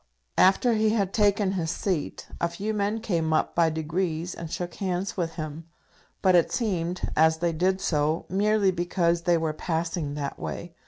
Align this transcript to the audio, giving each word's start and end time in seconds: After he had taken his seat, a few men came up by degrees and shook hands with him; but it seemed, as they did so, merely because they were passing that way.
After 0.39 0.73
he 0.73 0.89
had 0.89 1.13
taken 1.13 1.51
his 1.51 1.69
seat, 1.69 2.27
a 2.41 2.49
few 2.49 2.73
men 2.73 3.01
came 3.01 3.33
up 3.33 3.53
by 3.53 3.69
degrees 3.69 4.33
and 4.33 4.49
shook 4.49 4.73
hands 4.77 5.15
with 5.15 5.33
him; 5.35 5.65
but 6.23 6.33
it 6.33 6.51
seemed, 6.51 7.07
as 7.15 7.37
they 7.37 7.53
did 7.53 7.79
so, 7.79 8.25
merely 8.27 8.71
because 8.71 9.21
they 9.21 9.37
were 9.37 9.53
passing 9.53 10.15
that 10.15 10.39
way. 10.39 10.73